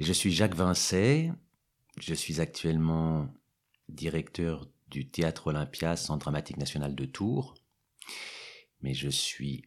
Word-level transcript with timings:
Je 0.00 0.14
suis 0.14 0.32
Jacques 0.32 0.54
Vincet, 0.54 1.30
je 1.98 2.14
suis 2.14 2.40
actuellement 2.40 3.28
directeur 3.90 4.66
du 4.88 5.10
Théâtre 5.10 5.48
Olympia, 5.48 5.94
Centre 5.94 6.20
dramatique 6.20 6.56
national 6.56 6.94
de 6.94 7.04
Tours, 7.04 7.54
mais 8.80 8.94
je 8.94 9.10
suis 9.10 9.66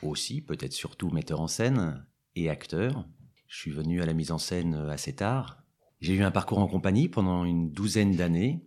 aussi, 0.00 0.40
peut-être 0.40 0.72
surtout, 0.72 1.10
metteur 1.10 1.40
en 1.40 1.48
scène 1.48 2.06
et 2.36 2.48
acteur. 2.48 3.08
Je 3.48 3.58
suis 3.58 3.72
venu 3.72 4.00
à 4.00 4.06
la 4.06 4.14
mise 4.14 4.30
en 4.30 4.38
scène 4.38 4.76
assez 4.88 5.16
tard. 5.16 5.64
J'ai 6.00 6.14
eu 6.14 6.22
un 6.22 6.30
parcours 6.30 6.58
en 6.58 6.68
compagnie 6.68 7.08
pendant 7.08 7.44
une 7.44 7.72
douzaine 7.72 8.14
d'années, 8.14 8.64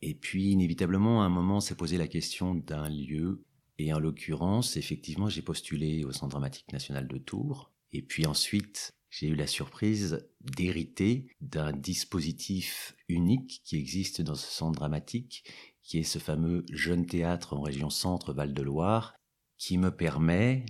et 0.00 0.14
puis 0.14 0.52
inévitablement, 0.52 1.22
à 1.22 1.26
un 1.26 1.30
moment, 1.30 1.60
s'est 1.60 1.76
posé 1.76 1.98
la 1.98 2.08
question 2.08 2.54
d'un 2.54 2.88
lieu, 2.88 3.44
et 3.76 3.92
en 3.92 3.98
l'occurrence, 3.98 4.78
effectivement, 4.78 5.28
j'ai 5.28 5.42
postulé 5.42 6.02
au 6.02 6.12
Centre 6.12 6.30
dramatique 6.30 6.72
national 6.72 7.08
de 7.08 7.18
Tours, 7.18 7.74
et 7.92 8.00
puis 8.00 8.24
ensuite, 8.24 8.94
j'ai 9.16 9.28
eu 9.28 9.36
la 9.36 9.46
surprise 9.46 10.28
d'hériter 10.40 11.28
d'un 11.40 11.70
dispositif 11.70 12.96
unique 13.08 13.62
qui 13.64 13.76
existe 13.76 14.20
dans 14.22 14.34
ce 14.34 14.50
centre 14.50 14.76
dramatique, 14.76 15.44
qui 15.84 15.98
est 15.98 16.02
ce 16.02 16.18
fameux 16.18 16.64
jeune 16.72 17.06
théâtre 17.06 17.52
en 17.52 17.60
région 17.60 17.90
centre 17.90 18.32
Val-de-Loire, 18.32 19.14
qui 19.56 19.78
me 19.78 19.94
permet 19.94 20.66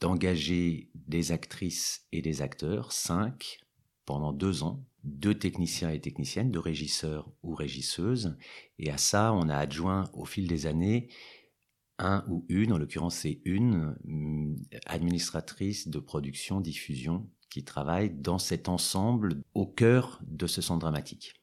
d'engager 0.00 0.90
des 0.96 1.30
actrices 1.30 2.08
et 2.10 2.20
des 2.20 2.42
acteurs, 2.42 2.90
cinq, 2.90 3.60
pendant 4.06 4.32
deux 4.32 4.64
ans, 4.64 4.84
deux 5.04 5.38
techniciens 5.38 5.90
et 5.90 6.00
techniciennes, 6.00 6.50
deux 6.50 6.58
régisseurs 6.58 7.30
ou 7.44 7.54
régisseuses, 7.54 8.36
et 8.80 8.90
à 8.90 8.98
ça, 8.98 9.32
on 9.32 9.48
a 9.48 9.56
adjoint 9.56 10.10
au 10.14 10.24
fil 10.24 10.48
des 10.48 10.66
années 10.66 11.10
un 11.98 12.24
ou 12.28 12.44
une, 12.48 12.72
en 12.72 12.78
l'occurrence 12.78 13.14
c'est 13.14 13.40
une, 13.44 13.94
administratrice 14.86 15.86
de 15.86 16.00
production, 16.00 16.60
diffusion, 16.60 17.30
qui 17.52 17.64
travaille 17.64 18.10
dans 18.10 18.38
cet 18.38 18.68
ensemble 18.68 19.42
au 19.52 19.66
cœur 19.66 20.18
de 20.22 20.46
ce 20.46 20.62
centre 20.62 20.80
dramatique. 20.80 21.34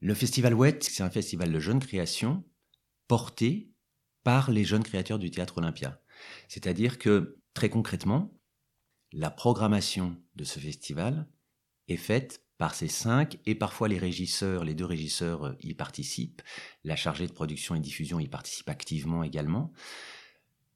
Le 0.00 0.14
Festival 0.14 0.54
WET, 0.54 0.82
c'est 0.82 1.04
un 1.04 1.10
festival 1.10 1.52
de 1.52 1.60
jeunes 1.60 1.78
créations 1.78 2.44
porté 3.06 3.70
par 4.24 4.50
les 4.50 4.64
jeunes 4.64 4.82
créateurs 4.82 5.20
du 5.20 5.30
Théâtre 5.30 5.58
Olympia. 5.58 6.02
C'est-à-dire 6.48 6.98
que, 6.98 7.38
très 7.54 7.68
concrètement, 7.68 8.36
la 9.12 9.30
programmation 9.30 10.16
de 10.34 10.42
ce 10.42 10.58
festival 10.58 11.28
est 11.86 11.96
faite 11.96 12.44
par 12.58 12.74
ces 12.74 12.88
cinq, 12.88 13.38
et 13.46 13.54
parfois 13.54 13.86
les 13.88 13.98
régisseurs, 13.98 14.64
les 14.64 14.74
deux 14.74 14.84
régisseurs 14.84 15.56
y 15.60 15.74
participent, 15.74 16.42
la 16.82 16.96
chargée 16.96 17.26
de 17.28 17.32
production 17.32 17.76
et 17.76 17.80
diffusion 17.80 18.18
y 18.18 18.28
participe 18.28 18.68
activement 18.68 19.22
également 19.22 19.72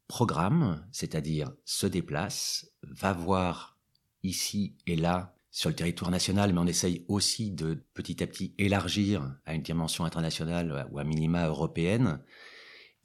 programme, 0.09 0.87
c'est-à-dire 0.93 1.53
se 1.65 1.87
déplace, 1.87 2.71
va 2.83 3.13
voir 3.13 3.79
ici 4.23 4.77
et 4.87 4.97
là 4.97 5.35
sur 5.51 5.71
le 5.71 5.75
territoire 5.75 6.11
national, 6.11 6.53
mais 6.53 6.61
on 6.61 6.67
essaye 6.67 7.05
aussi 7.09 7.51
de 7.51 7.83
petit 7.95 8.23
à 8.23 8.27
petit 8.27 8.55
élargir 8.59 9.35
à 9.47 9.55
une 9.55 9.63
dimension 9.63 10.05
internationale 10.05 10.87
ou 10.91 10.99
à 10.99 11.05
minima 11.05 11.47
européenne. 11.47 12.21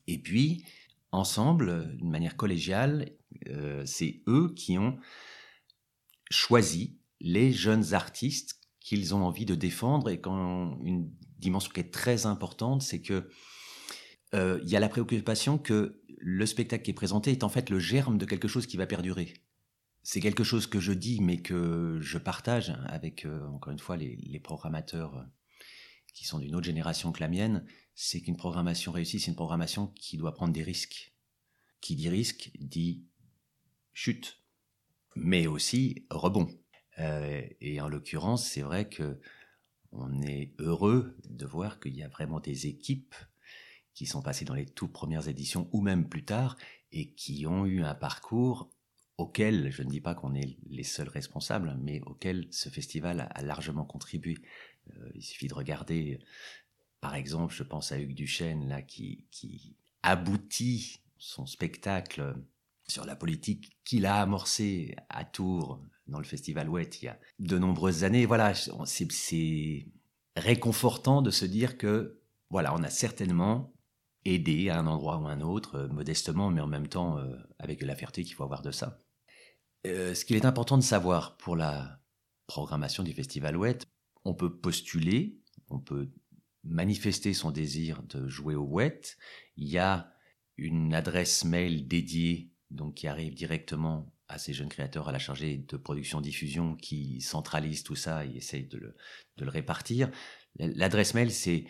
Et 0.07 0.17
puis, 0.17 0.65
ensemble, 1.13 1.95
d'une 1.95 2.09
manière 2.09 2.35
collégiale, 2.35 3.11
euh, 3.47 3.83
c'est 3.85 4.21
eux 4.27 4.53
qui 4.53 4.77
ont 4.77 4.97
choisi 6.29 6.97
les 7.21 7.53
jeunes 7.53 7.93
artistes 7.93 8.59
qu'ils 8.81 9.15
ont 9.15 9.23
envie 9.23 9.45
de 9.45 9.55
défendre 9.55 10.09
et 10.09 10.19
quand 10.19 10.77
une 10.83 11.09
dimension 11.39 11.71
qui 11.73 11.79
est 11.79 11.93
très 11.93 12.25
importante, 12.25 12.81
c'est 12.81 13.01
que 13.01 13.29
euh, 14.33 14.59
il 14.63 14.69
y 14.69 14.75
a 14.75 14.79
la 14.79 14.89
préoccupation 14.89 15.57
que 15.57 16.01
le 16.21 16.45
spectacle 16.45 16.83
qui 16.83 16.91
est 16.91 16.95
présenté 16.95 17.31
est 17.31 17.43
en 17.43 17.49
fait 17.49 17.69
le 17.69 17.79
germe 17.79 18.17
de 18.17 18.25
quelque 18.25 18.47
chose 18.47 18.67
qui 18.67 18.77
va 18.77 18.85
perdurer. 18.85 19.33
C'est 20.03 20.19
quelque 20.19 20.43
chose 20.43 20.67
que 20.67 20.79
je 20.79 20.93
dis, 20.93 21.19
mais 21.21 21.41
que 21.41 21.99
je 22.01 22.17
partage 22.17 22.73
avec, 22.87 23.25
euh, 23.25 23.45
encore 23.47 23.73
une 23.73 23.79
fois, 23.79 23.97
les, 23.97 24.39
programmateurs 24.39 25.17
euh, 25.17 25.23
qui 26.13 26.25
sont 26.25 26.39
d'une 26.39 26.55
autre 26.55 26.65
génération 26.65 27.11
que 27.11 27.19
la 27.19 27.27
mienne. 27.27 27.65
C'est 27.93 28.21
qu'une 28.21 28.37
programmation 28.37 28.91
réussie, 28.91 29.19
c'est 29.19 29.29
une 29.29 29.35
programmation 29.35 29.87
qui 29.87 30.17
doit 30.17 30.33
prendre 30.33 30.53
des 30.53 30.63
risques. 30.63 31.13
Qui 31.81 31.95
dit 31.95 32.09
risque 32.09 32.51
dit 32.59 33.05
chute, 33.93 34.39
mais 35.15 35.47
aussi 35.47 36.05
rebond. 36.09 36.47
Euh, 36.99 37.41
et 37.59 37.81
en 37.81 37.87
l'occurrence, 37.87 38.47
c'est 38.47 38.61
vrai 38.61 38.89
que 38.89 39.19
on 39.91 40.21
est 40.21 40.53
heureux 40.59 41.17
de 41.27 41.45
voir 41.45 41.79
qu'il 41.79 41.95
y 41.95 42.03
a 42.03 42.07
vraiment 42.07 42.39
des 42.39 42.67
équipes 42.67 43.15
qui 43.93 44.05
sont 44.05 44.21
passés 44.21 44.45
dans 44.45 44.53
les 44.53 44.65
toutes 44.65 44.93
premières 44.93 45.27
éditions 45.27 45.69
ou 45.71 45.81
même 45.81 46.07
plus 46.07 46.25
tard 46.25 46.57
et 46.91 47.13
qui 47.13 47.45
ont 47.45 47.65
eu 47.65 47.83
un 47.83 47.95
parcours 47.95 48.69
auquel, 49.17 49.71
je 49.71 49.83
ne 49.83 49.89
dis 49.89 50.01
pas 50.01 50.15
qu'on 50.15 50.33
est 50.33 50.57
les 50.69 50.83
seuls 50.83 51.09
responsables, 51.09 51.77
mais 51.81 52.01
auquel 52.01 52.47
ce 52.51 52.69
festival 52.69 53.29
a 53.33 53.41
largement 53.43 53.85
contribué. 53.85 54.37
Euh, 54.89 55.11
il 55.13 55.21
suffit 55.21 55.47
de 55.47 55.53
regarder, 55.53 56.19
par 57.01 57.15
exemple, 57.15 57.53
je 57.53 57.63
pense 57.63 57.91
à 57.91 57.99
Hugues 57.99 58.15
Duchesne, 58.15 58.67
là, 58.67 58.81
qui, 58.81 59.27
qui 59.29 59.75
aboutit 60.01 61.01
son 61.17 61.45
spectacle 61.45 62.35
sur 62.87 63.05
la 63.05 63.15
politique 63.15 63.77
qu'il 63.85 64.05
a 64.05 64.21
amorcé 64.21 64.95
à 65.09 65.23
Tours 65.23 65.81
dans 66.07 66.19
le 66.19 66.25
festival 66.25 66.67
Ouette 66.67 67.01
il 67.01 67.05
y 67.05 67.07
a 67.07 67.19
de 67.39 67.57
nombreuses 67.57 68.03
années. 68.03 68.25
Voilà, 68.25 68.53
c'est 68.53 69.87
réconfortant 70.35 71.21
de 71.21 71.31
se 71.31 71.45
dire 71.45 71.77
que, 71.77 72.19
voilà, 72.49 72.73
on 72.73 72.83
a 72.83 72.89
certainement 72.89 73.73
aider 74.25 74.69
à 74.69 74.79
un 74.79 74.87
endroit 74.87 75.17
ou 75.17 75.27
à 75.27 75.31
un 75.31 75.41
autre, 75.41 75.75
euh, 75.75 75.87
modestement, 75.87 76.49
mais 76.49 76.61
en 76.61 76.67
même 76.67 76.87
temps 76.87 77.17
euh, 77.17 77.35
avec 77.59 77.81
la 77.81 77.95
fierté 77.95 78.23
qu'il 78.23 78.35
faut 78.35 78.43
avoir 78.43 78.61
de 78.61 78.71
ça. 78.71 79.01
Euh, 79.87 80.13
ce 80.13 80.25
qu'il 80.25 80.35
est 80.35 80.45
important 80.45 80.77
de 80.77 80.83
savoir 80.83 81.37
pour 81.37 81.55
la 81.55 81.99
programmation 82.47 83.03
du 83.03 83.13
Festival 83.13 83.57
Ouette, 83.57 83.85
on 84.25 84.33
peut 84.33 84.55
postuler, 84.55 85.39
on 85.69 85.79
peut 85.79 86.11
manifester 86.63 87.33
son 87.33 87.49
désir 87.49 88.03
de 88.03 88.27
jouer 88.27 88.53
au 88.53 88.63
Ouette. 88.63 89.17
Il 89.57 89.67
y 89.67 89.79
a 89.79 90.13
une 90.57 90.93
adresse 90.93 91.43
mail 91.43 91.87
dédiée 91.87 92.51
donc 92.69 92.95
qui 92.95 93.07
arrive 93.07 93.33
directement 93.33 94.13
à 94.27 94.37
ces 94.37 94.53
jeunes 94.53 94.69
créateurs, 94.69 95.09
à 95.09 95.11
la 95.11 95.19
chargée 95.19 95.57
de 95.57 95.77
production-diffusion 95.77 96.75
qui 96.75 97.19
centralise 97.19 97.83
tout 97.83 97.95
ça 97.95 98.25
et 98.25 98.37
essaye 98.37 98.65
de 98.65 98.77
le, 98.77 98.95
de 99.37 99.43
le 99.43 99.51
répartir. 99.51 100.09
L'adresse 100.57 101.13
mail, 101.13 101.31
c'est 101.31 101.65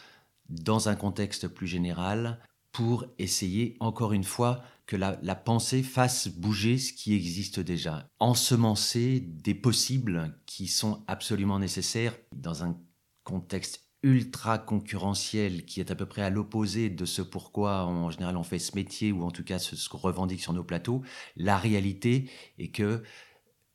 dans 0.49 0.89
un 0.89 0.95
contexte 0.95 1.47
plus 1.47 1.67
général 1.67 2.39
pour 2.71 3.05
essayer 3.17 3.75
encore 3.79 4.13
une 4.13 4.23
fois 4.23 4.63
que 4.85 4.95
la, 4.95 5.35
pensée 5.35 5.83
fasse 5.83 6.27
bouger 6.27 6.77
ce 6.77 6.91
qui 6.91 7.13
existe 7.13 7.59
déjà, 7.59 8.07
ensemencer 8.19 9.21
des 9.21 9.55
possibles 9.55 10.37
qui 10.45 10.67
sont 10.67 11.03
absolument 11.07 11.59
nécessaires 11.59 12.13
dans 12.35 12.63
un 12.63 12.77
contexte 13.23 13.85
ultra 14.03 14.57
concurrentiel 14.57 15.63
qui 15.63 15.79
est 15.79 15.91
à 15.91 15.95
peu 15.95 16.07
près 16.07 16.23
à 16.23 16.29
l'opposé 16.29 16.89
de 16.89 17.05
ce 17.05 17.21
pourquoi 17.21 17.85
en 17.85 18.09
général 18.09 18.35
on 18.35 18.43
fait 18.43 18.59
ce 18.59 18.75
métier 18.75 19.11
ou 19.11 19.23
en 19.23 19.31
tout 19.31 19.43
cas 19.43 19.59
ce, 19.59 19.75
ce 19.75 19.87
qu'on 19.87 19.99
revendique 19.99 20.41
sur 20.41 20.53
nos 20.53 20.63
plateaux, 20.63 21.03
la 21.37 21.57
réalité 21.57 22.29
est 22.57 22.69
que 22.69 23.03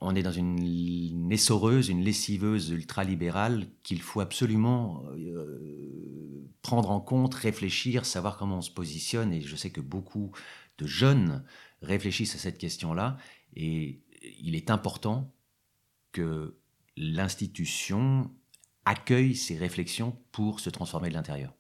on 0.01 0.15
est 0.15 0.23
dans 0.23 0.33
une 0.33 1.33
essoreuse, 1.33 1.89
une 1.89 2.03
lessiveuse 2.03 2.71
ultra-libérale 2.71 3.67
qu'il 3.83 4.03
faut 4.03 4.21
absolument 4.21 5.05
euh, 5.17 6.47
prendre 6.63 6.91
en 6.91 7.01
compte, 7.01 7.35
réfléchir, 7.35 8.05
savoir 8.05 8.37
comment 8.37 8.59
on 8.59 8.63
se 8.63 8.71
positionne. 8.71 9.33
Et 9.33 9.41
je 9.41 9.57
sais 9.57 9.71
que 9.71 9.81
beaucoup 9.81 10.33
de 10.79 10.87
jeunes 10.87 11.45
réfléchissent 11.81 12.35
à 12.35 12.39
cette 12.39 12.59
question-là. 12.59 13.17
Et 13.55 14.03
il 14.39 14.55
est 14.55 14.71
important 14.71 15.33
que 16.13 16.59
l'institution 16.97 18.31
accueille 18.85 19.35
ces 19.35 19.57
réflexions 19.57 20.17
pour 20.31 20.61
se 20.61 20.71
transformer 20.71 21.09
de 21.09 21.15
l'intérieur. 21.15 21.55